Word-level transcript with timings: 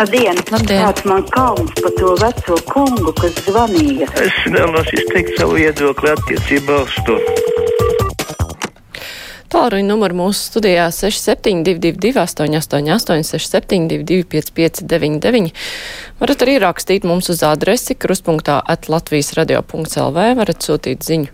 Labdien! 0.00 0.38
Labdien. 0.50 0.82
Kāds 0.82 1.04
man 1.08 1.24
kauns 1.32 1.72
par 1.78 1.92
to 1.98 2.14
veco 2.20 2.56
kungu, 2.70 3.12
kas 3.18 3.36
zvanīja? 3.46 4.08
Es 4.24 4.38
vēlos 4.48 4.88
izteikt 4.96 5.36
savu 5.38 5.58
viedokli 5.60 6.12
attiecībā 6.14 6.78
uz 6.86 6.96
to. 7.06 7.18
Tālruņa 9.52 9.84
numuru 9.84 10.16
mūsu 10.16 10.46
studijā 10.48 10.86
6722, 10.96 12.14
888, 12.16 13.26
672, 13.28 14.24
559, 14.32 15.52
varat 16.22 16.46
arī 16.46 16.56
rakstīt 16.62 17.04
mums 17.04 17.28
uz 17.34 17.44
adresi 17.44 17.92
kruspunktā 17.92 18.62
at 18.64 18.88
Latvijas 18.88 19.34
radio.lv, 19.36 20.26
varat 20.40 20.64
sūtīt 20.64 21.04
ziņu 21.04 21.28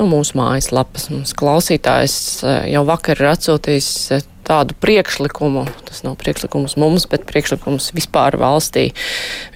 no 0.00 0.10
mūsu 0.10 0.34
mājaslapas. 0.40 1.08
Mums 1.14 1.34
klausītājs 1.38 2.16
eh, 2.42 2.60
jau 2.74 2.82
vakar 2.90 3.22
ir 3.22 3.30
atsūtījis 3.36 3.90
eh, 4.16 4.26
tādu 4.46 4.76
priekšlikumu, 4.80 5.66
tas 5.88 6.02
nav 6.06 6.18
priekšlikums 6.20 6.76
mums, 6.80 7.08
bet 7.10 7.26
priekšlikums 7.28 7.92
vispār 7.96 8.38
valstī. 8.40 8.90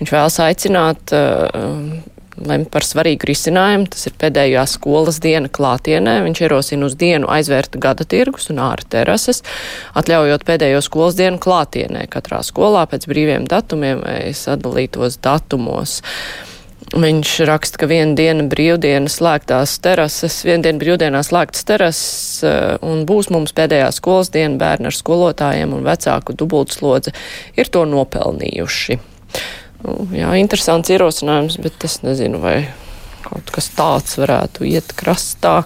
Viņš 0.01 0.15
vēlas 0.15 0.39
aicināt 0.45 1.15
uh, 1.17 1.99
lemt 2.47 2.71
par 2.73 2.87
svarīgu 2.87 3.29
risinājumu. 3.29 3.89
Tas 3.93 4.09
ir 4.09 4.17
pēdējā 4.21 4.65
skolas 4.71 5.21
diena 5.23 5.51
klātienē. 5.53 6.19
Viņš 6.27 6.43
ierosina 6.45 6.89
uz 6.89 6.97
dienu 6.99 7.31
aizvērt 7.33 7.79
gada 7.83 8.07
tirgus 8.09 8.51
un 8.53 8.63
ārā 8.65 8.87
terases, 8.91 9.43
atļaujot 9.99 10.47
pēdējo 10.49 10.83
skolas 10.85 11.19
dienu 11.19 11.41
klātienē 11.43 12.07
katrā 12.13 12.43
skolā 12.47 12.87
pēc 12.91 13.09
brīviem 13.11 13.49
datumiem 13.51 14.05
vai 14.05 14.21
sadalītos 14.37 15.21
datumos. 15.25 16.01
Viņš 16.99 17.33
raksta, 17.47 17.79
ka 17.83 17.87
viena 17.91 18.17
diena 18.19 18.45
brīvdienas 18.51 19.19
slēgtās 19.21 19.77
terases, 19.85 20.41
viena 20.47 20.65
diena 20.67 20.81
brīvdienā 20.81 21.21
slēgtas 21.27 21.67
terases 21.69 22.81
un 22.83 23.05
būs 23.07 23.29
mums 23.35 23.55
pēdējā 23.55 23.91
skolas 23.95 24.33
diena 24.35 24.59
bērnu 24.59 24.91
ar 24.91 24.97
skolotājiem 24.97 25.77
un 25.77 25.85
vecāku 25.87 26.35
dubultslodze 26.39 27.13
ir 27.61 27.71
to 27.71 27.85
nopelnījuši. 27.87 28.99
Nu, 29.85 29.95
jā, 30.17 30.33
interesants 30.41 30.91
ierosinājums, 30.91 31.59
bet 31.63 31.87
es 31.87 32.01
nezinu, 32.03 32.41
vai 32.43 32.57
kaut 33.27 33.53
kas 33.55 33.71
tāds 33.77 34.19
varētu 34.19 34.67
iet 34.67 34.91
krastā. 34.99 35.61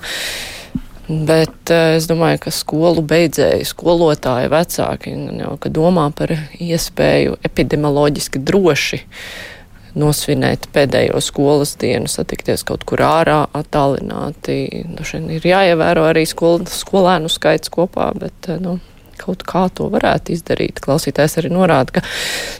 Bet 1.08 1.72
es 1.72 2.06
domāju, 2.10 2.44
ka 2.44 2.52
skolu 2.54 3.02
beidzēji, 3.08 3.66
skolotāji, 3.68 4.52
vecāki 4.52 5.16
jau 5.38 5.56
domā 5.80 6.10
par 6.16 6.34
iespēju 6.58 7.40
epidemioloģiski 7.48 8.42
droši 8.42 9.02
nosvinēt 9.98 10.68
pēdējo 10.72 11.20
skolas 11.24 11.74
dienu, 11.80 12.08
satikties 12.10 12.64
kaut 12.68 12.86
kur 12.88 13.02
ārā, 13.04 13.42
attālināti. 13.56 14.84
Dažiem 14.96 15.28
ir 15.36 15.46
jāievēro 15.46 16.06
arī 16.08 16.24
skol, 16.28 16.62
skolēnu 16.68 17.30
skaits 17.32 17.72
kopā, 17.72 18.10
bet, 18.18 18.48
nu, 18.62 18.78
kaut 19.22 19.44
kā 19.46 19.66
to 19.74 19.88
varētu 19.92 20.34
izdarīt. 20.34 20.80
Klausītājs 20.82 21.38
arī 21.40 21.52
norāda, 21.52 21.98
ka 21.98 22.04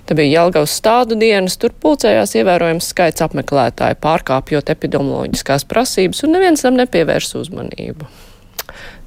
te 0.07 0.17
bija 0.19 0.43
Jelgavas 0.43 0.77
stādu 0.79 1.19
dienas, 1.19 1.59
tur 1.61 1.75
pulcējās 1.83 2.37
ievērojams 2.39 2.93
skaits 2.95 3.25
apmeklētāju, 3.25 3.99
pārkāpjot 4.03 4.73
epidemioloģiskās 4.75 5.67
prasības, 5.71 6.23
un 6.27 6.37
neviens 6.37 6.65
tam 6.65 6.79
nepievērs 6.79 7.35
uzmanību. 7.43 8.09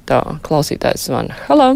Tā, 0.06 0.20
klausītājs 0.46 1.08
zvana. 1.08 1.34
Halo! 1.48 1.74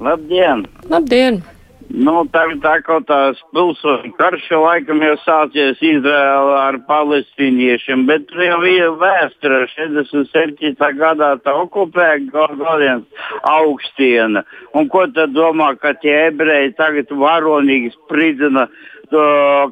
Labdien! 0.00 0.66
Labdien! 0.88 1.42
Nu, 1.90 2.20
tagad 2.30 2.60
tā 2.62 2.76
kaut 2.86 3.08
tās 3.08 3.38
pilsoņu 3.50 4.12
karš 4.14 4.44
jau 4.52 4.60
laikam 4.62 5.00
jau 5.02 5.16
sācies 5.24 5.80
Izraēlā 5.82 6.60
ar 6.68 6.78
palestīniešiem, 6.86 8.04
bet 8.06 8.30
jau 8.30 8.60
ir 8.68 8.92
vēsture. 9.00 9.64
67. 9.74 10.76
gadā 11.00 11.32
tā 11.42 11.54
okupēja 11.64 12.20
Galiens 12.30 13.26
augstiena. 13.42 14.44
Un 14.78 14.86
ko 14.92 15.08
tad 15.10 15.34
domā, 15.34 15.72
ka 15.82 15.96
tie 15.98 16.14
ebreji 16.28 16.76
tagad 16.78 17.10
varonīgi 17.10 17.90
spridzina 17.96 18.68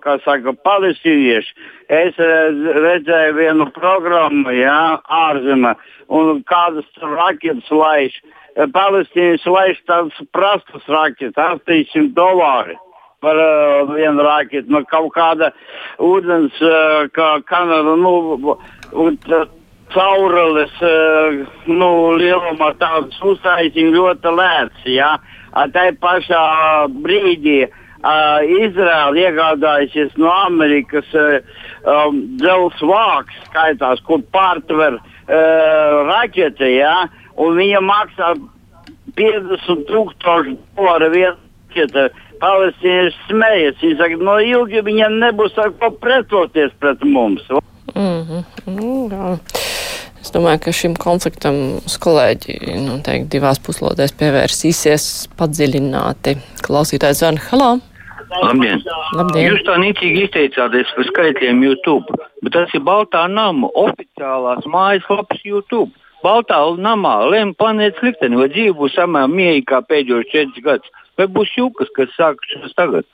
kā 0.02 0.16
saka, 0.24 0.54
palestīnieši? 0.64 1.54
Es 1.88 2.18
redzēju 2.18 3.36
vienu 3.38 3.68
programmu, 3.72 4.50
jā, 4.52 4.98
ārzemē, 5.04 5.74
un 6.08 6.42
kādas 6.48 6.88
raketas 7.00 7.70
laiž. 7.70 8.18
Palestīnas 8.74 9.46
laiž 9.46 9.78
tādas 9.86 10.18
prastas 10.34 10.84
raketas, 10.88 11.38
800 11.38 12.12
dolāri 12.16 12.76
par 13.20 13.34
uh, 13.34 13.94
vienu 13.94 14.22
raketu. 14.22 14.70
No 14.70 14.82
kaut 14.86 15.12
kāda 15.14 15.52
ūdens, 15.98 16.54
uh, 16.62 17.06
kā 17.14 17.38
kanāla, 17.48 17.96
nu, 17.98 18.54
caurules, 19.94 20.76
uh, 20.84 21.42
nu, 21.66 21.90
lielumā 22.18 22.72
tādas 22.78 23.18
uztaisīja 23.22 23.94
ļoti 23.94 24.36
lēts, 24.38 24.86
jā. 24.90 25.16
Tā 25.72 25.88
pašā 26.02 26.42
brīdī 27.02 27.62
uh, 27.66 27.84
Izraela 27.98 29.16
iegādājusies 29.18 30.14
no 30.16 30.30
Amerikas 30.30 31.08
uh, 31.18 31.40
um, 31.82 32.20
dzelzs 32.38 32.82
vāks, 32.86 33.34
skaitās, 33.48 34.02
kur 34.06 34.22
pārtver 34.32 35.00
uh, 35.00 36.04
raķeti. 36.06 36.76
Ja? 36.78 37.08
un 37.38 37.58
viņa 37.58 37.82
maksā 37.84 38.32
50 39.18 39.84
tūkstoši 39.90 40.56
dolāru 40.78 41.12
vietā. 41.14 42.08
Palestīnieši 42.38 43.24
smējas. 43.26 43.80
Viņi 43.82 43.96
saka, 43.98 44.18
no 44.22 44.36
ilgi 44.38 44.82
viņiem 44.86 45.16
nebūs 45.18 45.56
ar 45.58 45.72
ko 45.80 45.90
pretoties 45.98 46.70
pret 46.78 47.02
mums. 47.02 47.42
Mm 47.94 48.20
-hmm. 48.28 49.10
Jā. 49.10 49.32
Es 50.18 50.32
domāju, 50.34 50.60
ka 50.64 50.74
šim 50.74 50.96
konfliktam 50.98 51.78
kolēģi 52.02 52.78
noteikti 52.84 53.30
divās 53.36 53.60
puslodēs 53.62 54.16
pievērsīsies 54.18 55.04
padziļināti. 55.38 56.34
Klausītājs 56.66 57.22
zvana 57.22 57.44
Halā. 57.50 57.70
Labdien. 58.28 58.82
Labdien! 59.16 59.46
Jūs 59.46 59.62
tā 59.66 59.78
nīcīgi 59.80 60.26
izteicāties 60.26 60.90
par 60.96 61.06
skaitļiem 61.08 61.62
YouTube, 61.64 62.18
bet 62.44 62.54
tas 62.56 62.74
ir 62.76 62.84
Baltā 62.84 63.24
nama 63.32 63.70
oficiālās 63.78 64.66
mājaslapas 64.68 65.40
YouTube. 65.46 65.94
Baltā 66.24 66.58
namā 66.82 67.14
lēma 67.30 67.54
planētas 67.58 68.02
likteni, 68.02 68.40
vai 68.40 68.48
dzīve 68.52 68.74
būs 68.80 68.96
samērā 68.98 69.30
mierīga 69.30 69.68
kā 69.70 69.80
pēdējos 69.86 70.32
četrus 70.32 70.64
gadus, 70.64 70.96
vai 71.16 71.28
būs 71.30 71.54
jūkas, 71.56 71.92
kas 71.94 72.10
sākušas 72.18 72.74
tagad. 72.76 73.06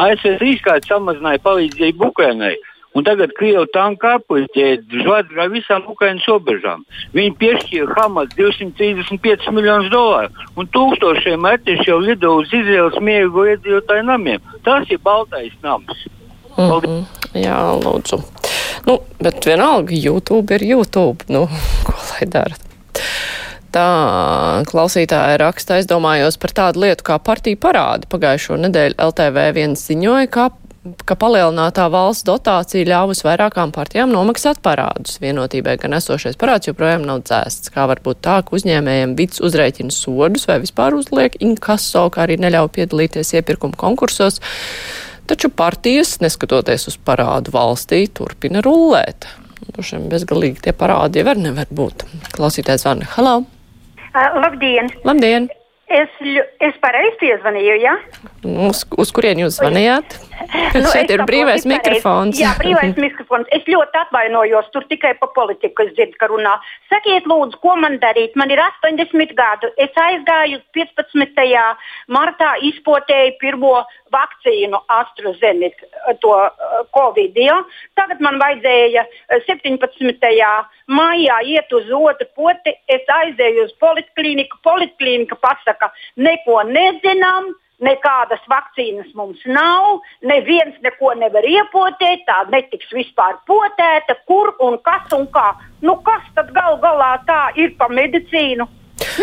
ASV 0.00 0.38
trīskārt 0.40 0.86
samazināja 0.90 1.42
palīdzību 1.42 2.08
Ukrainai, 2.08 2.54
un 2.94 3.06
tagad 3.06 3.32
Krievija 3.38 3.64
tanka 3.74 4.14
appuļķēdi 4.18 5.02
žvadrā 5.02 5.48
visām 5.52 5.86
Ukrainas 5.90 6.26
robežām. 6.30 6.84
Viņi 7.16 7.34
piešķīra 7.40 7.98
Hamas 7.98 8.32
235 8.38 9.50
miljonus 9.54 9.90
dolāru, 9.92 10.30
un 10.56 10.70
tūkstošiem 10.74 11.42
metruši 11.44 11.90
jau 11.90 12.00
lido 12.02 12.36
uz 12.40 12.52
Izraels 12.54 13.00
mierīgo 13.02 13.48
iedzīvotāju 13.54 14.06
namiem. 14.10 14.52
Tas 14.66 14.90
ir 14.90 15.02
Baltais 15.04 15.54
nams. 15.62 16.06
Mm 16.56 16.70
-hmm. 16.70 17.04
Jā, 17.34 17.58
lūdzu. 17.82 18.22
Nu, 18.86 19.00
bet 19.22 19.46
vienalga, 19.46 19.94
YouTube 19.94 20.54
ir 20.54 20.62
YouTube. 20.62 21.24
Nu, 21.28 21.48
ko 21.86 21.92
lai 22.12 22.28
dara? 22.30 22.54
Tā 23.74 24.62
klausītāja 24.70 25.38
raksta, 25.40 25.80
aizdomājos 25.80 26.38
par 26.38 26.52
tādu 26.54 26.84
lietu 26.84 27.02
kā 27.08 27.18
partiju 27.18 27.58
parādi. 27.58 28.06
Pagājušo 28.06 28.58
nedēļu 28.62 28.94
LTV 29.08 29.48
viens 29.56 29.82
ziņoja, 29.88 30.28
ka, 30.30 30.50
ka 31.08 31.16
palielinātā 31.16 31.86
valsts 31.92 32.26
dotācija 32.28 32.84
ļāvus 32.88 33.22
vairākām 33.24 33.72
partijām 33.74 34.12
nomaksāt 34.12 34.60
parādus. 34.64 35.16
Vienotībai 35.22 35.78
gan 35.80 35.96
esošais 35.96 36.36
parāds 36.40 36.68
joprojām 36.68 37.06
nav 37.08 37.22
dzēsts. 37.24 37.72
Kā 37.74 37.86
var 37.88 38.02
būt 38.04 38.20
tā, 38.24 38.40
ka 38.44 38.56
uzņēmējiem 38.58 39.14
vids 39.18 39.40
uzrēķina 39.44 39.94
sodus 39.94 40.44
vai 40.50 40.60
vispār 40.64 40.96
uzliek 40.98 41.38
inkaso, 41.44 42.06
kā 42.12 42.26
arī 42.26 42.36
neļauj 42.42 42.70
piedalīties 42.76 43.32
iepirkuma 43.38 43.78
konkursos? 43.80 44.40
Taču 45.24 45.48
partijas, 45.48 46.18
neskatoties 46.20 46.90
uz 46.92 47.00
parādu 47.00 47.54
valstī, 47.54 48.04
turpina 48.12 48.60
rullēt. 48.64 49.30
Dušiem 49.72 50.10
bezgalīgi 50.12 50.66
tie 50.66 50.76
parādi 50.76 51.22
jau 51.22 51.30
var 51.30 51.40
nevar 51.40 51.72
būt. 51.72 52.04
Klausītājs 52.36 52.84
zvana. 52.84 53.08
Halo! 53.16 53.38
Uh, 54.12 54.42
labdien! 54.44 54.92
Labdien! 55.08 55.48
Es, 55.92 56.08
es 56.64 56.76
pareizi 56.80 57.18
piezvanīju, 57.20 57.74
ja? 57.82 57.92
Uz, 58.64 58.80
uz 58.96 59.10
kurien 59.12 59.42
jūs 59.42 59.58
zvanījāt? 59.58 60.14
nu, 60.72 60.86
Šeit 60.94 61.10
ir 61.12 61.22
brīvais 61.28 61.66
mikrofons. 61.68 62.38
Jā, 62.40 62.54
brīvais 62.56 62.96
mikrofons. 62.96 63.50
Es 63.52 63.66
ļoti 63.68 64.00
atvainojos, 64.00 64.70
tur 64.72 64.86
tikai 64.88 65.12
pa 65.20 65.28
politiku 65.36 65.84
es 65.84 65.92
dzirdu, 65.92 66.16
ka 66.20 66.30
runā. 66.32 66.54
Sakiet, 66.88 67.28
lūdzu, 67.28 67.60
ko 67.60 67.76
man 67.80 67.98
darīt? 68.00 68.32
Man 68.40 68.52
ir 68.54 68.62
80 68.64 69.36
gadu. 69.36 69.68
Es 69.76 69.92
aizgāju 70.06 70.62
15. 70.76 71.52
martā, 72.16 72.54
izpotēju 72.70 73.36
pirmo 73.42 73.76
vakcīnu 74.14 74.80
AstraZeneca, 74.94 75.90
to 76.24 76.32
uh, 76.32 76.80
Covid. 76.96 77.36
Ja? 77.36 77.60
Tagad 77.98 78.24
man 78.24 78.40
vajadzēja 78.40 79.04
17. 79.50 80.32
Maijā 80.88 81.40
iet 81.48 81.72
uz 81.72 81.90
otru 81.90 82.28
poti. 82.36 82.74
Es 82.88 83.04
aizēju 83.08 83.68
uz 83.68 83.74
poliklīniku. 83.82 84.60
Poliklīnika 84.64 85.38
pasaka, 85.40 85.92
neko 86.16 86.62
nezinām. 86.70 87.52
Nekādas 87.84 88.40
vakcīnas 88.48 89.08
mums 89.18 89.40
nav, 89.50 89.98
neviens 90.22 90.76
neko 90.80 91.10
nevar 91.18 91.42
iepotēt, 91.44 92.22
tā 92.24 92.36
netiks 92.52 92.86
vispār 92.94 93.34
potēta, 93.50 94.14
kur 94.30 94.54
un 94.62 94.78
kas 94.86 95.10
un 95.12 95.26
kā. 95.34 95.48
Nu, 95.82 95.96
kas 96.06 96.22
tad 96.38 96.54
gal 96.54 96.78
galā 96.80 97.16
tā 97.26 97.40
ir 97.58 97.74
pa 97.76 97.90
medicīnu? 97.90 98.68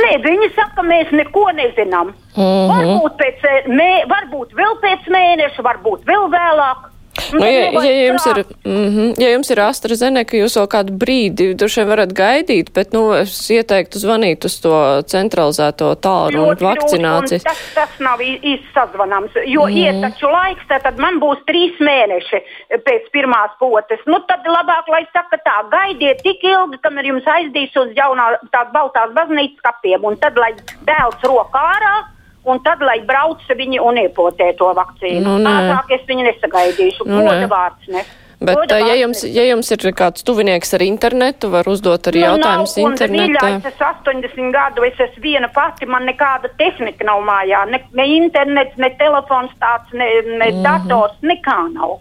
Nē, 0.02 0.12
viņi 0.24 0.52
saka, 0.56 0.84
mēs 0.84 1.16
neko 1.16 1.48
nezinām. 1.56 2.12
Mhm. 2.36 2.44
-huh. 2.44 2.69
Varbūt, 2.72 3.18
pēc, 3.24 3.68
mē, 3.80 3.92
varbūt 4.12 4.54
vēl 4.60 4.78
pēc 4.84 5.08
mēneša, 5.16 5.68
varbūt 5.68 6.06
vēl 6.12 6.28
vēlāk. 6.36 6.91
Nu, 7.31 7.45
ja, 7.45 7.69
ja, 7.86 8.06
jums 8.07 8.25
ir, 8.28 8.44
mm 8.66 8.88
-hmm, 8.88 9.13
ja 9.22 9.30
jums 9.31 9.50
ir 9.51 9.60
AstraZeneca, 9.63 10.38
jūs 10.38 10.57
vēl 10.60 10.68
kādu 10.68 10.95
brīdi 11.04 11.54
droši 11.56 11.81
vien 11.81 11.89
varat 11.89 12.13
gaidīt, 12.13 12.72
bet, 12.74 12.94
nu, 12.94 13.04
es 13.16 13.33
ieteiktu 13.51 14.00
zvanīt 14.00 14.45
uz 14.45 14.60
to 14.62 14.74
centralizēto 15.13 15.95
tālu 15.95 16.44
un 16.50 16.56
vakcināciju. 16.60 17.44
Tas, 17.44 17.62
tas 17.75 18.00
nav 18.00 18.19
īsti 18.19 18.68
sazvanāms, 18.74 19.36
jo 19.45 19.66
mm. 19.66 19.78
iet 19.83 20.01
taču 20.01 20.31
laiks, 20.31 20.68
tad 20.68 21.00
man 21.00 21.19
būs 21.24 21.44
trīs 21.48 21.80
mēneši 21.80 22.42
pēc 22.88 23.12
pirmās 23.12 23.51
potes. 23.60 24.00
Nu, 24.06 24.19
tad 24.27 24.48
labāk, 24.48 24.88
lai 24.92 25.04
saka 25.13 25.38
tā, 25.45 25.57
gaidiet 25.72 26.24
tik 26.24 26.44
ilgi, 26.44 26.81
kamēr 26.84 27.12
jums 27.13 27.27
aizdīs 27.27 27.75
uz 27.75 27.94
jaunā 27.95 28.31
tās 28.51 28.72
baltās 28.74 29.13
baznīcas 29.18 29.62
kapiem, 29.62 30.04
un 30.04 30.18
tad, 30.18 30.38
lai 30.38 30.54
dēls 30.88 31.22
rokā 31.24 31.62
ārā, 31.75 31.95
un 32.44 32.64
tad, 32.66 32.82
lai 32.86 33.00
brauc 33.06 33.44
viņi 33.58 33.82
un 33.84 34.00
iepotē 34.06 34.52
to 34.58 34.72
vakcīnu. 34.78 35.38
Nu. 35.42 35.52
Ātrāk 35.52 35.94
es 35.98 36.08
viņu 36.10 36.26
nesagaidīšu. 36.30 37.08
Nu, 37.10 37.22
Goda 37.28 37.48
vārds, 37.52 37.88
ne. 37.94 38.04
Bet, 38.42 38.56
Goda 38.58 38.80
ja 38.82 38.88
vārds 38.88 39.02
jums, 39.04 39.24
ne. 39.24 39.32
ja 39.38 39.44
jums 39.52 39.68
ir 39.76 39.84
kāds 39.98 40.26
tuvinieks 40.26 40.74
ar 40.74 40.82
internetu, 40.82 41.52
var 41.54 41.68
uzdot 41.70 42.10
arī 42.10 42.24
jautājumus 42.24 42.74
Nu, 42.74 42.82
nav, 42.82 42.88
un 42.88 42.96
internetā. 42.96 43.46
Mīļā, 43.46 43.60
es 43.60 43.68
esmu 43.70 43.90
80 43.92 44.56
gadu, 44.56 44.86
es 44.88 45.04
esmu 45.06 45.26
viena 45.28 45.52
pati, 45.54 45.86
man 45.86 46.10
nekāda 46.10 46.50
tehnika 46.58 47.06
nav 47.06 47.22
mājā. 47.28 47.62
Ne, 47.70 47.84
ne 47.94 48.08
internets, 48.18 48.78
ne 48.82 48.90
telefons 48.98 49.54
tāds, 49.62 49.94
ne, 49.94 50.10
ne 50.26 50.50
mm 50.50 50.58
-hmm. 50.58 50.64
dators, 50.66 51.18
nekā 51.22 51.60
nav. 51.76 52.00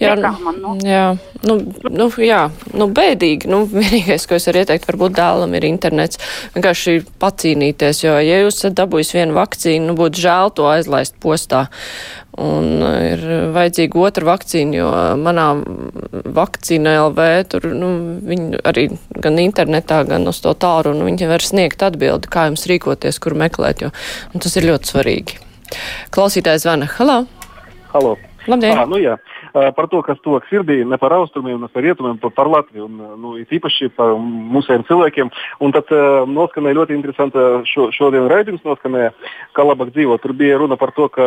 Jā, 0.00 0.14
man 0.16 0.56
nav. 0.62 0.78
jā, 0.80 1.04
nu, 1.44 1.58
nu, 1.92 2.06
jā, 2.24 2.40
nu, 2.72 2.86
bēdīgi. 2.96 3.48
Nu, 3.52 3.62
vienīgais, 3.82 4.24
ko 4.28 4.38
es 4.38 4.46
varu 4.48 4.62
ieteikt, 4.62 4.86
varbūt 4.88 5.18
dēlam 5.18 5.52
ir 5.58 5.66
internets. 5.68 6.20
Vienkārši 6.54 7.02
pacīnīties, 7.20 8.00
jo, 8.06 8.14
ja 8.24 8.38
jūs 8.40 8.62
esat 8.62 8.78
dabūjis 8.78 9.12
vienu 9.18 9.36
vakcīnu, 9.36 9.90
nu, 9.90 9.96
būtu 9.98 10.22
žēl 10.24 10.54
to 10.56 10.70
aizlaist 10.72 11.18
postā. 11.20 11.66
Un 12.40 12.80
uh, 12.80 12.94
ir 13.10 13.26
vajadzīga 13.52 14.00
otra 14.00 14.30
vakcīna, 14.30 14.78
jo 14.78 14.88
manā 15.20 15.50
vakcīna 16.40 16.96
LV 17.10 17.28
tur, 17.52 17.68
nu, 17.76 17.92
viņi 18.30 18.62
arī 18.70 18.86
gan 19.20 19.36
internetā, 19.42 20.00
gan 20.08 20.24
uz 20.30 20.40
to 20.40 20.54
tāru, 20.56 20.94
un 20.96 21.04
viņi 21.10 21.28
var 21.28 21.44
sniegt 21.44 21.84
atbildi, 21.84 22.30
kā 22.32 22.48
jums 22.48 22.64
rīkoties, 22.70 23.20
kur 23.20 23.36
meklēt, 23.36 23.84
jo 23.84 23.92
nu, 24.32 24.40
tas 24.40 24.56
ir 24.56 24.70
ļoti 24.70 24.94
svarīgi. 24.94 25.38
Klausītājs 26.14 26.64
zvana. 26.64 26.88
Halo! 26.96 27.26
Halo. 27.92 28.16
Labdien! 28.48 28.78
Ah, 28.78 28.88
nu 28.88 28.96
jā, 28.96 29.18
Ā, 29.20 29.39
par 29.52 29.88
to, 29.90 30.00
kas 30.06 30.20
tuvāk 30.24 30.46
sirdī, 30.50 30.80
ne 30.86 30.98
par 31.00 31.14
austrumiem, 31.16 31.60
ne 31.60 31.68
par 31.72 31.84
rietumiem, 31.84 32.18
bet 32.20 32.34
par 32.36 32.50
Latviju. 32.50 32.86
Un, 32.86 33.02
nu, 33.20 33.34
it 33.40 33.52
īpaši 33.52 33.90
par 33.96 34.14
mūsējiem 34.16 34.86
cilvēkiem. 34.88 35.32
Un 35.64 35.74
tad 35.76 35.90
uh, 35.94 36.22
noskanēja 36.28 36.78
ļoti 36.80 36.96
interesanta 36.96 37.46
šo, 37.68 37.88
šodien 37.94 38.28
raidījums, 38.30 38.64
noskanēja, 38.66 39.12
kā 39.56 39.66
labāk 39.66 39.92
dzīvot. 39.94 40.22
Tur 40.22 40.34
bija 40.38 40.60
runa 40.60 40.78
par 40.80 40.94
to, 40.96 41.08
ka 41.12 41.26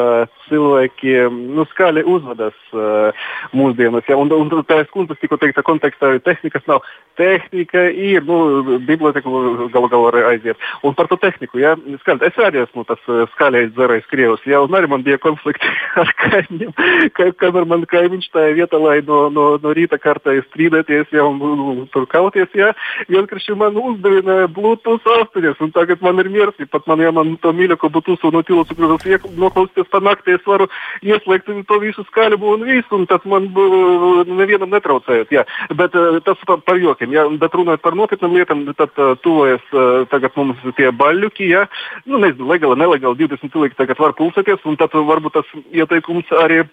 cilvēki 0.49 1.15
nu, 1.31 1.67
skaļi 1.73 2.05
uzvedas 2.15 2.57
uh, 2.75 3.25
mūsdienās. 3.55 4.07
Ja? 4.09 4.19
Un, 4.19 4.31
un 4.33 4.67
tā 4.67 4.81
ir 4.81 4.89
skundas, 4.91 5.19
tikko 5.21 5.39
teikta 5.41 5.65
kontekstā, 5.65 6.15
tehnikas 6.23 6.67
nav. 6.69 6.83
Tehnika 7.19 7.85
ir, 7.91 8.23
nu, 8.25 8.77
biblioteku 8.87 9.69
galu 9.73 9.89
galā 9.91 10.23
aiziet. 10.31 10.59
Un 10.83 10.95
par 10.97 11.07
to 11.11 11.17
tehniku, 11.21 11.59
ja, 11.61 11.75
skaļi, 12.01 12.29
es 12.29 12.39
arī 12.41 12.63
esmu 12.63 12.85
tas 12.89 13.01
uh, 13.09 13.23
skaļais 13.35 13.73
dzerējs 13.75 14.09
Krievs, 14.11 14.45
ja, 14.49 14.61
un 14.63 14.73
arī 14.77 14.89
man 14.91 15.05
bija 15.05 15.19
konflikti 15.21 15.69
ar 16.01 16.11
kaimiņiem, 16.23 16.73
ka, 17.17 17.29
kamēr 17.41 17.67
man 17.69 17.85
kaimiņš 17.89 18.29
tajā 18.33 18.55
vietā, 18.57 18.81
lai 18.81 18.99
no, 19.05 19.27
no, 19.33 19.47
no 19.61 19.75
rīta 19.75 19.99
kārtā 20.01 20.35
strīdēties, 20.49 21.13
ja, 21.13 21.25
un, 21.27 21.41
un 21.43 21.83
tur 21.93 22.07
kauties, 22.09 22.49
ja, 22.57 22.71
vienkārši 23.11 23.57
man 23.59 23.77
uzdevināja 23.79 24.49
Bluetooth 24.53 25.07
8, 25.19 25.53
un 25.63 25.73
tagad 25.75 26.03
man 26.05 26.21
ir 26.23 26.31
miersi, 26.33 26.69
pat 26.69 26.87
man, 26.89 27.03
ja 27.03 27.13
man 27.15 27.35
to 27.43 27.53
mīļāko 27.55 27.91
Bluetooth 27.93 28.25
no 28.33 28.43
tilts, 28.45 28.73
kurus 28.73 29.05
noklausīties 29.37 29.89
pa 29.91 30.01
naktī, 30.03 30.37
es 30.37 30.45
varu 30.47 30.67
ieslēgt 31.05 31.51
to 31.67 31.79
visu 31.81 32.05
skaļumu 32.09 32.53
un 32.55 32.65
visu, 32.67 32.89
un 32.97 33.05
tas 33.09 33.23
man 33.29 33.49
uh, 33.51 34.23
nevienam 34.27 34.71
netraucējot, 34.73 35.33
jā. 35.33 35.45
Bet 35.77 35.95
uh, 35.99 36.19
tas 36.25 36.39
par, 36.47 36.61
par 36.65 36.79
jokiem, 37.03 37.15
jā, 37.15 37.23
bet 37.39 37.53
runājot 37.53 37.81
par 37.83 37.95
nopietnām 37.95 38.33
lietām, 38.33 38.63
tad 38.77 38.91
uh, 38.97 39.15
tuvojas 39.23 39.63
uh, 39.73 40.05
tagad 40.11 40.35
mums 40.35 40.57
tie 40.77 40.91
baļļuki, 40.91 41.49
jā, 41.51 41.67
nu 42.05 42.19
nezinu, 42.19 42.47
legāli, 42.47 42.79
nelegāli, 42.79 43.27
20 43.27 43.51
cilvēki 43.51 43.77
tagad 43.77 43.99
var 43.99 44.15
pulsēties, 44.17 44.63
un 44.65 44.77
tad 44.77 44.93
varbūt 44.93 45.33
tas 45.37 45.49
ieteikums 45.71 46.31
arī 46.43 46.63
uh, 46.63 46.71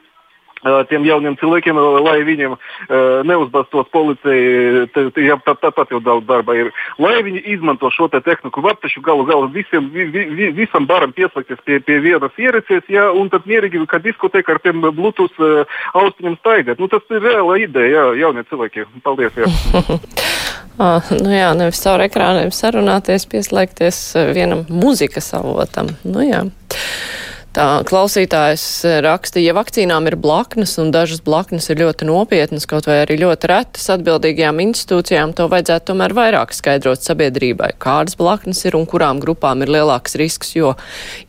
tiem 0.91 1.05
jauniem 1.09 1.37
cilvēkiem, 1.41 1.79
uh, 1.81 1.99
lai 2.05 2.19
viņiem 2.27 2.53
uh, 2.53 2.61
neuzbastos 3.25 3.89
policija, 3.93 4.87
te- 4.95 5.07
te- 5.17 5.25
ja 5.25 5.39
tā- 5.47 5.57
tāpat 5.62 5.91
jau 5.95 6.01
daudz 6.05 6.27
darba 6.29 6.57
ir. 6.59 6.73
Lai 7.01 7.23
viņi 7.25 7.41
izmanto 7.55 7.89
šo 7.95 8.09
te 8.12 8.21
tehniku, 8.21 8.61
var 8.65 8.77
taču 8.83 9.01
galu 9.01 9.25
galā 9.29 9.49
visiem, 9.55 9.89
vi, 9.95 10.05
vi, 10.12 10.25
vi- 10.37 10.51
visam 10.61 10.87
baram 10.87 11.12
pieslēgties 11.17 11.62
pie, 11.65 11.81
pie 11.81 11.99
vienas 12.05 12.37
ierīces, 12.37 12.85
ja, 12.93 13.09
un 13.12 13.31
tad 13.33 13.49
mierīgi, 13.49 13.81
kā 13.89 14.03
diskoteka 14.05 14.53
ar 14.57 14.61
tiem 14.65 14.81
Bluetooth 14.85 15.41
uh, 15.41 15.65
austiņiem 15.95 16.37
staigāt. 16.43 16.79
Nu, 16.81 16.89
tas 16.93 17.03
ir 17.11 17.25
reāla 17.25 17.57
ideja, 17.62 17.95
jā, 17.97 18.05
jaunie 18.27 18.45
cilvēki. 18.51 18.85
Paldies! 19.05 19.33
Jā. 19.41 19.49
Ah, 20.81 21.05
nu 21.12 21.29
jā, 21.29 21.51
nevis 21.59 21.83
caur 21.85 22.01
ekrāniem 22.01 22.49
sarunāties, 22.57 23.27
pieslēgties 23.29 23.99
eh, 24.17 24.31
vienam 24.33 24.62
mūzikas 24.73 25.27
avotam. 25.37 25.91
Nu 26.09 26.25
jā. 26.25 26.39
Tā 27.50 27.81
klausītājs 27.82 28.64
eh, 28.87 28.97
raksta, 29.02 29.41
ja 29.43 29.50
vakcīnām 29.56 30.06
ir 30.06 30.14
blaknes 30.23 30.76
un 30.79 30.93
dažas 30.94 31.19
blaknes 31.26 31.64
ir 31.73 31.81
ļoti 31.81 32.06
nopietnas, 32.06 32.62
kaut 32.70 32.87
vai 32.87 33.00
arī 33.02 33.17
ļoti 33.25 33.49
retas 33.50 33.88
atbildīgajām 33.91 34.61
institūcijām, 34.62 35.32
to 35.35 35.49
vajadzētu 35.50 35.88
tomēr 35.88 36.14
vairāk 36.14 36.55
skaidrot 36.55 37.02
sabiedrībai, 37.02 37.73
kādas 37.82 38.14
blaknes 38.20 38.62
ir 38.70 38.76
un 38.79 38.87
kurām 38.87 39.19
grupām 39.25 39.64
ir 39.64 39.73
lielāks 39.75 40.14
risks, 40.20 40.52
jo, 40.55 40.76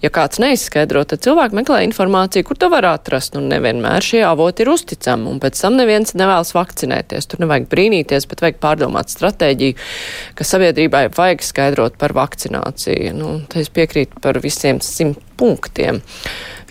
ja 0.06 0.12
kāds 0.14 0.38
neizskaidro, 0.44 1.02
tad 1.10 1.24
cilvēki 1.26 1.58
meklē 1.58 1.82
informāciju, 1.88 2.46
kur 2.52 2.62
to 2.62 2.70
var 2.70 2.86
atrast, 2.92 3.40
un 3.42 3.50
nevienmēr 3.50 4.06
šie 4.06 4.22
avoti 4.30 4.62
ir 4.62 4.72
uzticami, 4.76 5.26
un 5.34 5.42
pēc 5.42 5.58
tam 5.58 5.82
neviens 5.82 6.14
nevēlas 6.14 6.54
vakcinēties. 6.54 7.32
Tur 7.34 7.42
nevajag 7.48 7.66
brīnīties, 7.74 8.30
bet 8.30 8.46
vajag 8.46 8.62
pārdomāt 8.62 9.10
stratēģiju, 9.18 9.90
ka 10.38 10.50
sabiedrībai 10.54 11.08
vajag 11.18 11.50
skaidrot 11.50 11.98
par 11.98 12.14
vakcināciju. 12.22 13.18
Nu, 13.18 13.36
es 13.58 13.74
piekrītu 13.74 14.22
par 14.22 14.38
visiem 14.46 14.86
simt 14.86 15.31
punktiem. 15.42 16.04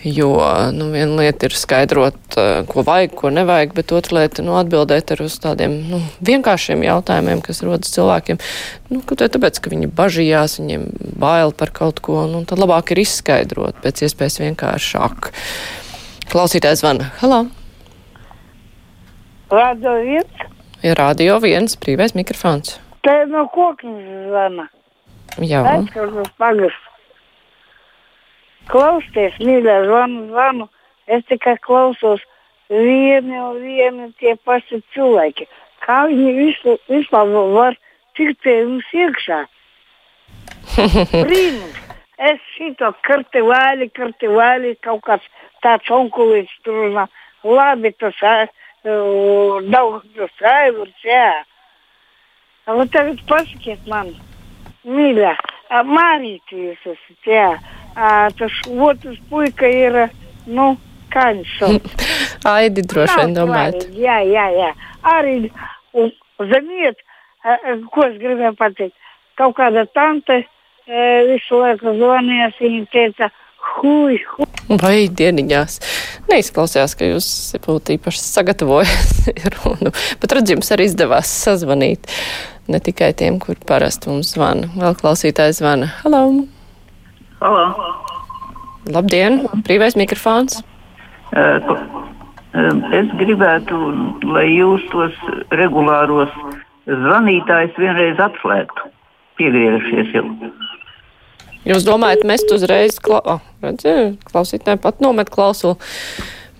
Jo 0.01 0.31
nu, 0.73 0.87
viena 0.89 1.19
lieta 1.19 1.45
ir 1.45 1.53
skaidrot, 1.53 2.17
eh, 2.33 2.63
ko 2.65 2.81
vajag, 2.87 3.11
ko 3.19 3.29
nevajag, 3.29 3.75
bet 3.77 3.91
otra 3.93 4.23
lieta 4.23 4.41
nu, 4.41 4.55
atbildēt 4.57 5.13
ar 5.13 5.21
uz 5.27 5.35
tādiem 5.43 5.75
nu, 5.91 5.99
vienkāršiem 6.25 6.81
jautājumiem, 6.87 7.43
kas 7.45 7.61
rodas 7.61 7.93
cilvēkiem. 7.93 8.41
Nu, 8.89 9.03
vai 9.05 9.29
tāpēc, 9.29 9.61
ka 9.61 9.69
viņi 9.69 9.91
bažījās, 9.93 10.57
viņiem 10.57 10.87
bail 11.21 11.53
par 11.53 11.69
kaut 11.75 12.01
ko, 12.01 12.23
nu, 12.31 12.41
tad 12.49 12.57
labāk 12.63 12.95
ir 12.95 13.03
izskaidrot 13.03 13.77
pēc 13.85 14.01
iespējas 14.07 14.41
vienkāršāk. 14.41 15.29
Klausītājs 16.33 16.81
zvana. 16.81 17.11
Halo! 17.21 17.45
Radio 19.51 19.97
viens, 20.01 20.47
Ir 20.81 20.95
radio 20.97 21.35
viens 21.43 21.75
brīvais 21.77 22.15
mikrofons. 22.17 22.79
te 23.05 23.13
no 23.29 23.45
koknes 23.53 24.29
zvana. 24.29 24.65
Jā. 25.37 25.61
Aizskatās 25.75 26.31
pagas. 26.41 26.73
Klausieties, 28.71 29.39
mīļā, 29.43 29.77
zvanu, 29.87 30.27
zvanu. 30.31 30.67
Es 31.11 31.25
tikai 31.27 31.57
klausos 31.65 32.23
vieni 32.71 33.35
un 33.35 33.59
vieni 33.59 34.11
tie 34.21 34.37
paši 34.47 34.79
cilvēki. 34.95 35.47
Kā 35.83 36.05
viņi 36.07 36.33
visu, 36.37 36.77
vispār 36.91 37.31
var 37.55 37.77
tikt 38.15 38.39
pie 38.45 38.61
mums 38.63 38.91
iekšā? 38.95 39.43
Brīnums! 41.27 41.81
Es 42.21 42.41
šito 42.53 42.91
kartevāli, 43.01 43.87
kartevāli, 43.97 44.75
kaut 44.85 45.01
kāds 45.07 45.25
tāds 45.65 45.89
onkulīts 45.89 46.53
tur 46.61 46.77
runā. 46.83 47.07
Labi, 47.41 47.89
tas 47.97 48.19
daudz 49.73 50.05
tas 50.17 50.43
aivurs, 50.51 50.99
jā. 51.05 51.31
Bet 52.67 52.91
tagad 52.93 53.23
pasakiet 53.27 53.89
man, 53.89 54.13
mīļā, 54.85 55.33
ā, 55.73 55.81
Mārīt 55.87 56.53
jūs 56.53 56.85
esat, 56.85 57.17
jā. 57.25 57.47
Tas 57.95 58.61
otrs 58.71 59.19
puika 59.29 59.67
ir, 59.67 59.97
nu, 60.47 60.73
sauc? 61.57 61.91
Aidi 62.47 62.85
droši 62.87 63.17
vien 63.19 63.35
domājat. 63.35 63.89
Jā, 63.97 64.21
jā, 64.25 64.47
jā. 64.55 64.71
Arī, 65.11 65.35
un, 65.97 66.11
ziniet, 66.39 67.01
ko 67.91 68.07
es 68.07 68.17
gribēju 68.21 68.55
pateikt. 68.59 68.95
Kaut 69.39 69.55
kāda 69.57 69.85
tante 69.95 70.43
visu 71.27 71.59
laiku 71.61 71.93
zvanījās, 71.97 72.57
viņa 72.61 72.85
teica, 72.93 73.29
hui, 73.77 74.19
hui. 74.33 74.47
Vai 74.81 74.95
dieniņās? 75.11 75.79
Neizklausījās, 76.31 76.95
ka 76.95 77.09
jūs 77.09 77.27
būtu 77.65 77.97
īpaši 77.97 78.23
sagatavojis 78.23 79.27
runu, 79.57 79.91
bet 80.21 80.37
redz, 80.37 80.55
jums 80.55 80.71
arī 80.71 80.87
izdevās 80.87 81.31
sazvanīt. 81.43 82.07
Ne 82.71 82.79
tikai 82.79 83.11
tiem, 83.17 83.41
kur 83.41 83.59
parasti 83.67 84.11
mums 84.11 84.31
zvana. 84.35 84.71
Vēl 84.77 84.97
klausītājs 85.01 85.59
zvana. 85.59 85.91
Halo! 86.05 86.60
Halo. 87.41 87.73
Labdien! 88.93 89.39
Brīvais 89.65 89.95
mikrofons! 89.97 90.59
Eh, 91.33 91.69
eh, 92.53 92.99
Es 92.99 93.07
gribētu, 93.17 93.77
lai 94.29 94.45
jūs 94.51 94.83
tos 94.91 95.15
regulāros 95.57 96.29
zvanītājus 96.85 97.79
vienreiz 97.81 98.21
atslēgtu. 98.21 98.91
Piegriežaties 99.39 100.13
jau. 100.13 100.25
Jūs 101.65 101.87
domājat, 101.87 102.21
mest 102.29 102.53
uzreiz, 102.53 102.99
kla... 103.01 103.23
oh, 103.25 103.41
redzi, 103.65 103.95
klausītāji 104.29 104.81
pat 104.83 105.01
nomet 105.01 105.33
klausulu, 105.33 105.79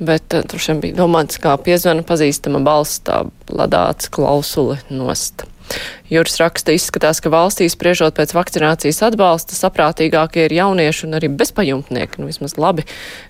bet 0.02 0.34
uh, 0.34 0.42
tur 0.50 0.62
šiem 0.62 0.82
bija 0.82 0.98
domāts, 1.04 1.38
kā 1.42 1.54
piezvana 1.62 2.06
pazīstama 2.08 2.64
balss, 2.66 3.04
tā 3.06 3.28
ladāts 3.54 4.10
klausuli 4.10 4.80
nost. 4.90 5.46
Jūras 6.12 6.36
raksta 6.42 6.74
izskatās, 6.76 7.22
ka 7.24 7.32
valstī 7.32 7.70
spriežot 7.72 8.18
pēc 8.18 8.34
vakcinācijas 8.36 9.02
atbalsta 9.08 9.56
saprātīgākie 9.56 10.48
ir 10.48 10.58
jaunieši 10.58 11.08
un 11.08 11.16
arī 11.20 11.30
bezpajumtnieki. 11.40 12.20
Nu, 12.20 12.28
vismaz 12.28 12.58
labi, 12.60 12.84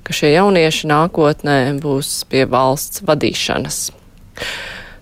ka 0.08 0.16
šie 0.18 0.34
jaunieši 0.34 0.90
nākotnē 0.90 1.58
būs 1.84 2.24
pie 2.32 2.48
valsts 2.50 3.06
vadīšanas. 3.06 3.84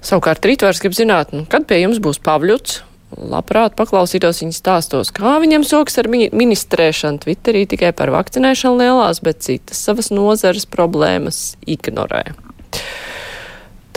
Savukārt 0.03 0.45
Rītvārs 0.47 0.83
grib 0.83 0.95
zināt, 0.95 1.33
nu, 1.35 1.45
kad 1.47 1.67
pie 1.69 1.81
jums 1.83 2.03
būs 2.03 2.21
Pavļuts. 2.23 2.83
Labprāt 3.09 3.73
paklausītos 3.73 4.43
viņa 4.43 4.53
stāstos, 4.53 5.09
kā 5.15 5.39
viņam 5.41 5.63
soks 5.65 5.97
ar 5.97 6.05
ministrēšanu 6.13 7.23
Twitterī 7.23 7.63
tikai 7.71 7.89
par 7.97 8.13
vakcinēšanu 8.13 8.83
lielās, 8.83 9.23
bet 9.25 9.41
citas 9.47 9.81
savas 9.81 10.11
nozares 10.13 10.69
problēmas 10.69 11.57
ignorē. 11.65 12.21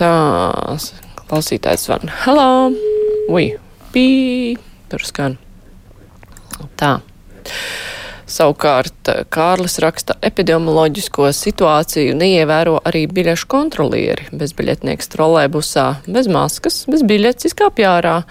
Tā, 0.00 0.14
klausītājs 1.28 1.86
van. 1.92 2.08
Halo! 2.24 3.01
Ui, 3.30 3.52
pī, 3.94 4.06
tur 4.90 5.06
skan. 5.06 5.38
Tā. 6.78 7.00
Savukārt 8.32 9.10
Kārlis 9.34 9.74
raksta 9.82 10.14
epidemioloģisko 10.24 11.26
situāciju 11.36 12.14
neievēro 12.16 12.78
arī 12.88 13.02
biļešu 13.12 13.48
kontrolieri. 13.52 14.24
Bezbiļetnieks 14.32 15.10
trolēbusā, 15.12 15.86
bez 16.08 16.30
maskas, 16.32 16.86
bez 16.88 17.02
biļetes 17.06 17.50
izkāpj 17.50 17.84
ārā. 17.90 18.22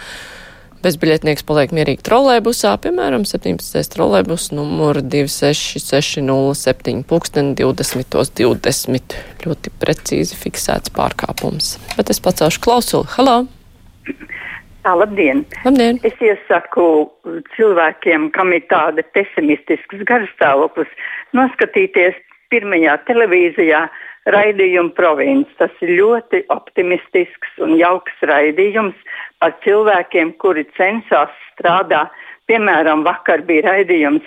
Bezbiļetnieks 0.82 1.46
paliek 1.46 1.70
mierīgi 1.78 2.02
trolēbusā, 2.08 2.72
piemēram, 2.82 3.28
17. 3.30 3.78
trolēbus 3.94 4.50
numur 4.58 4.98
26607 5.06 7.06
pulksteni 7.06 7.54
20. 7.62 8.18
20. 8.42 9.20
Ļoti 9.46 9.68
precīzi 9.86 10.34
fiksēts 10.42 10.90
pārkāpums. 10.98 11.78
Bet 11.94 12.10
es 12.10 12.18
pacelšu 12.26 12.66
klausuli. 12.66 13.06
Halo! 13.14 13.46
Tā, 14.82 14.96
labdien. 14.98 15.44
labdien! 15.62 16.00
Es 16.08 16.18
iesaku 16.26 16.86
cilvēkiem, 17.56 18.32
kam 18.34 18.54
ir 18.56 18.64
tāda 18.72 19.04
pesimistisks 19.14 20.02
garstāvoklis, 20.10 20.90
noskatīties 21.38 22.18
pirmajā 22.50 22.96
televīzijā 23.06 23.84
raidījumu 24.34 24.96
provinces. 24.98 25.54
Tas 25.62 25.86
ir 25.86 25.94
ļoti 26.00 26.44
optimistisks 26.54 27.62
un 27.62 27.76
jauks 27.78 28.26
raidījums 28.26 28.98
par 29.38 29.54
cilvēkiem, 29.66 30.34
kuri 30.42 30.66
cenšas 30.78 31.34
strādāt. 31.52 32.10
Piemēram, 32.50 33.06
vakar 33.06 33.46
bija 33.46 33.70
raidījums 33.70 34.26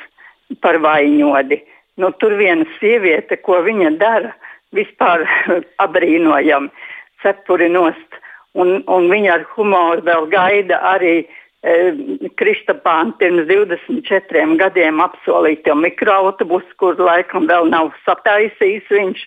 par 0.63 0.79
vainodi. 0.79 1.65
Nu, 1.99 2.15
tur 2.23 2.39
viena 2.39 2.67
sieviete, 2.79 3.37
ko 3.43 3.59
viņa 3.67 3.97
dara, 3.99 4.31
vispār 4.75 5.27
abrīnojami 5.85 6.71
cepuri 7.23 7.71
nost 7.75 8.23
un, 8.59 8.83
un 8.91 9.09
viņa 9.11 9.33
ar 9.39 9.47
humoru 9.55 10.05
vēl 10.07 10.29
gaida 10.33 10.81
arī 10.95 11.15
e, 11.23 11.75
Kristapāna 12.41 13.15
pirms 13.21 13.49
24 13.51 14.59
gadiem 14.61 15.03
apsolīto 15.05 15.77
mikroautobusu, 15.79 16.77
kur 16.81 16.99
laikam 17.01 17.49
vēl 17.51 17.71
nav 17.73 17.93
sataisījis 18.07 18.93
viņš, 18.95 19.25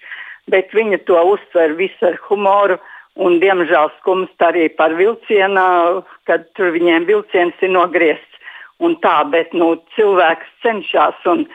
bet 0.52 0.72
viņa 0.76 1.04
to 1.10 1.20
uztver 1.34 1.76
visu 1.80 2.12
ar 2.12 2.20
humoru. 2.28 2.80
Un, 3.18 3.40
diemžēl 3.42 3.88
skumst 3.96 4.44
arī 4.46 4.68
par 4.78 4.94
vilcienu, 4.94 6.04
kad 6.30 6.44
tur 6.54 6.70
viņiem 6.76 7.08
vilciens 7.10 7.64
ir 7.66 7.72
nogriezts. 7.74 8.24
Tā, 9.02 9.16
bet 9.34 9.56
nu, 9.58 9.72
cilvēks 9.96 10.52
cenšas 10.62 11.24
un 11.26 11.48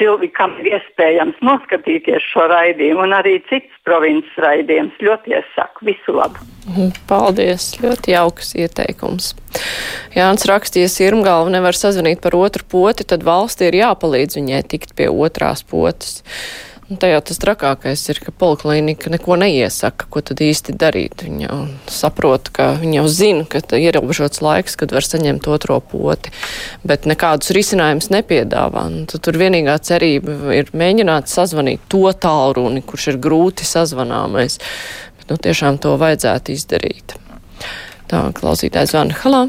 cilvēkam 0.00 0.56
ir 0.62 0.78
iespējams 0.78 1.42
noskatīties 1.44 2.24
šo 2.32 2.46
raidījumu, 2.50 3.04
un 3.04 3.14
arī 3.16 3.36
citas 3.50 3.82
provinces 3.86 4.40
raidījumus. 4.40 4.96
Ļoti 5.04 5.36
iesaku 5.36 5.90
visu 5.90 6.16
labu. 6.16 6.46
Paldies, 7.10 7.72
ļoti 7.82 8.14
jauks 8.14 8.54
ieteikums. 8.58 9.34
Jānis 10.14 10.46
rakstīja, 10.48 10.88
ja 10.90 11.10
Irmgalva 11.10 11.52
nevar 11.52 11.76
sazvanīt 11.76 12.22
par 12.24 12.36
otru 12.38 12.66
poti, 12.68 13.06
tad 13.08 13.24
valstī 13.26 13.70
ir 13.70 13.80
jāpalīdz 13.82 14.38
viņai 14.40 14.64
tikt 14.70 14.96
pie 14.98 15.10
otrās 15.10 15.64
potes. 15.66 16.20
Un 16.90 16.98
tajā 16.98 17.20
tas 17.22 17.38
trakākais 17.38 18.00
ir, 18.10 18.18
ka 18.18 18.32
poliklinika 18.34 19.12
neko 19.12 19.36
neiesaka, 19.38 20.08
ko 20.10 20.22
tad 20.26 20.40
īsti 20.42 20.74
darīt. 20.74 21.22
Viņa 21.22 21.44
jau 21.44 21.58
saprot, 21.86 22.50
ka 22.50 22.72
viņa 22.80 22.96
jau 22.96 23.04
zina, 23.14 23.44
ka 23.46 23.60
ir 23.62 23.84
ierobežots 23.92 24.42
laiks, 24.42 24.74
kad 24.80 24.90
var 24.96 25.06
saņemt 25.06 25.46
otro 25.54 25.78
poti, 25.92 26.34
bet 26.82 27.06
nekādus 27.06 27.54
risinājumus 27.54 28.10
nepiedāvā. 28.10 28.88
Un 28.90 29.06
tur 29.06 29.38
vienīgā 29.38 29.78
cerība 29.86 30.56
ir 30.56 30.74
mēģināt 30.74 31.30
sazvanīt 31.30 31.86
to 31.94 32.10
tālruni, 32.10 32.82
kurš 32.82 33.12
ir 33.14 33.22
grūti 33.22 33.70
sazvanāmais. 33.70 34.58
Bet 35.20 35.30
nu, 35.30 35.38
tiešām 35.46 35.78
to 35.78 35.94
vajadzētu 36.00 36.58
izdarīt. 36.58 37.14
Tā 38.10 38.26
klausītājs 38.34 38.96
zvana. 38.96 39.14
Halā! 39.22 39.46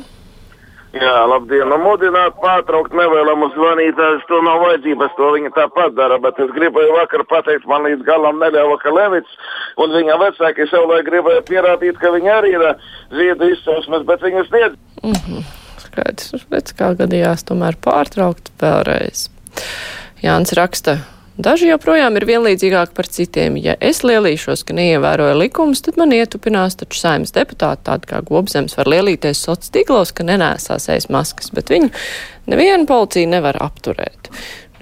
Jā, 0.91 1.21
labdien! 1.23 1.69
Nu, 1.71 1.77
mudināt 1.79 2.35
pārtraukt 2.43 2.91
nevēlamu 2.97 3.47
zvanītājus, 3.53 4.25
to 4.27 4.41
nav 4.43 4.59
vajadzības, 4.65 5.13
to 5.15 5.29
viņa 5.37 5.51
tāpat 5.55 5.93
dara, 5.95 6.17
bet 6.19 6.41
es 6.43 6.51
gribēju 6.51 6.97
vakar 6.97 7.23
pateikt, 7.29 7.67
man 7.69 7.87
līdz 7.87 8.03
galam 8.07 8.41
neļāva 8.43 8.75
Kalevits, 8.81 9.37
un 9.79 9.95
viņa 9.95 10.17
vecāki 10.19 10.67
savulaik 10.67 11.07
gribēja 11.07 11.45
pierādīt, 11.47 11.95
ka 12.01 12.11
viņa 12.11 12.33
arī 12.41 12.51
ir 12.57 12.67
ziedu 13.15 13.47
izcelsmes, 13.53 14.03
bet 14.09 14.27
viņas 14.27 14.51
sniedz. 14.51 14.75
Mm 14.99 15.15
-hmm. 15.15 15.47
Skaidrs, 15.85 16.45
bet 16.51 16.75
kā 16.75 16.91
gadījās 16.99 17.47
tomēr 17.47 17.79
pārtraukt 17.79 18.51
vēlreiz. 18.59 19.29
Jānis 20.21 20.51
raksta, 20.59 20.97
Daži 21.39 21.69
joprojām 21.69 22.17
ir 22.19 22.25
vienlīdzīgāki 22.27 22.91
par 22.95 23.07
citiem. 23.07 23.55
Ja 23.63 23.77
es 23.79 24.01
lielīšos, 24.03 24.65
ka 24.67 24.75
neievēroju 24.75 25.37
likumus, 25.39 25.79
tad 25.85 25.95
man 26.01 26.11
ietupinās 26.11 26.75
taču 26.81 26.99
saimnes 26.99 27.31
deputāti, 27.35 27.85
tādi 27.87 28.09
kā 28.09 28.19
Gobzems, 28.27 28.75
var 28.75 28.89
lielīties 28.91 29.39
sociālos 29.39 29.71
tīklos, 29.71 30.11
ka 30.11 30.27
nenēsās 30.27 30.89
aiz 30.91 31.07
maskas, 31.13 31.53
bet 31.55 31.71
viņu 31.71 31.87
neviena 32.51 32.83
policija 32.89 33.31
nevar 33.31 33.61
apturēt. 33.63 34.27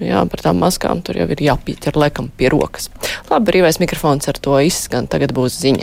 Nu, 0.00 0.08
jā, 0.08 0.24
par 0.32 0.42
tām 0.42 0.58
maskām 0.64 1.04
tur 1.06 1.20
jau 1.20 1.28
ir 1.30 1.42
jāpīķer 1.44 1.98
laikam 2.00 2.30
pie 2.34 2.48
rokas. 2.50 2.88
Labi, 3.28 3.52
brīvais 3.52 3.78
mikrofons 3.82 4.26
ar 4.32 4.40
to 4.40 4.56
izskan, 4.64 5.06
tagad 5.12 5.36
būs 5.36 5.58
ziņas. 5.60 5.78